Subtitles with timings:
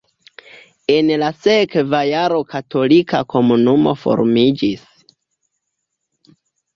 [0.93, 5.05] En la sekva jaro katolika komunumo formiĝis.